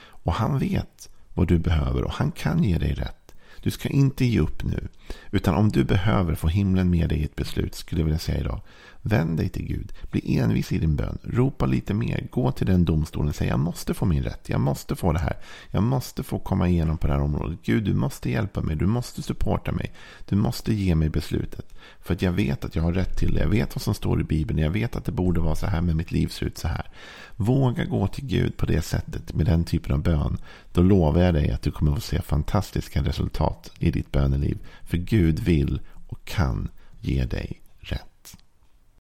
Och 0.00 0.32
han 0.32 0.58
vet 0.58 1.08
vad 1.34 1.48
du 1.48 1.58
behöver 1.58 2.04
och 2.04 2.12
han 2.12 2.30
kan 2.30 2.64
ge 2.64 2.78
dig 2.78 2.94
rätt. 2.94 3.27
Du 3.62 3.70
ska 3.70 3.88
inte 3.88 4.24
ge 4.24 4.40
upp 4.40 4.64
nu. 4.64 4.88
Utan 5.30 5.54
om 5.54 5.68
du 5.68 5.84
behöver 5.84 6.34
få 6.34 6.48
himlen 6.48 6.90
med 6.90 7.08
dig 7.08 7.18
i 7.18 7.24
ett 7.24 7.36
beslut 7.36 7.74
skulle 7.74 8.00
jag 8.00 8.04
vilja 8.04 8.18
säga 8.18 8.40
idag. 8.40 8.60
Vänd 9.02 9.36
dig 9.36 9.48
till 9.48 9.66
Gud. 9.66 9.92
Bli 10.10 10.38
envis 10.38 10.72
i 10.72 10.78
din 10.78 10.96
bön. 10.96 11.18
Ropa 11.22 11.66
lite 11.66 11.94
mer. 11.94 12.26
Gå 12.30 12.52
till 12.52 12.66
den 12.66 12.84
domstolen 12.84 13.28
och 13.28 13.34
säg 13.34 13.48
jag 13.48 13.58
måste 13.58 13.94
få 13.94 14.04
min 14.04 14.22
rätt. 14.22 14.48
Jag 14.48 14.60
måste 14.60 14.96
få 14.96 15.12
det 15.12 15.18
här. 15.18 15.36
Jag 15.70 15.82
måste 15.82 16.22
få 16.22 16.38
komma 16.38 16.68
igenom 16.68 16.98
på 16.98 17.06
det 17.06 17.12
här 17.12 17.20
området. 17.20 17.58
Gud, 17.62 17.84
du 17.84 17.94
måste 17.94 18.30
hjälpa 18.30 18.60
mig. 18.60 18.76
Du 18.76 18.86
måste 18.86 19.22
supporta 19.22 19.72
mig. 19.72 19.92
Du 20.28 20.36
måste 20.36 20.74
ge 20.74 20.94
mig 20.94 21.08
beslutet. 21.08 21.74
För 22.00 22.14
att 22.14 22.22
jag 22.22 22.32
vet 22.32 22.64
att 22.64 22.76
jag 22.76 22.82
har 22.82 22.92
rätt 22.92 23.18
till 23.18 23.34
det. 23.34 23.40
Jag 23.40 23.48
vet 23.48 23.74
vad 23.74 23.82
som 23.82 23.94
står 23.94 24.20
i 24.20 24.24
Bibeln. 24.24 24.58
Jag 24.58 24.70
vet 24.70 24.96
att 24.96 25.04
det 25.04 25.12
borde 25.12 25.40
vara 25.40 25.54
så 25.54 25.66
här, 25.66 25.80
men 25.80 25.96
mitt 25.96 26.12
liv 26.12 26.28
ser 26.28 26.46
ut 26.46 26.58
så 26.58 26.68
här. 26.68 26.90
Våga 27.36 27.84
gå 27.84 28.06
till 28.06 28.26
Gud 28.26 28.56
på 28.56 28.66
det 28.66 28.82
sättet 28.82 29.34
med 29.34 29.46
den 29.46 29.64
typen 29.64 29.92
av 29.92 30.02
bön. 30.02 30.38
Då 30.72 30.82
lovar 30.82 31.20
jag 31.20 31.34
dig 31.34 31.50
att 31.50 31.62
du 31.62 31.70
kommer 31.70 31.96
att 31.96 32.04
se 32.04 32.22
fantastiska 32.22 33.02
resultat 33.02 33.72
i 33.78 33.90
ditt 33.90 34.12
böneliv. 34.12 34.58
För 34.82 34.96
Gud 34.96 35.38
vill 35.38 35.80
och 36.08 36.24
kan 36.24 36.68
ge 37.00 37.24
dig 37.24 37.60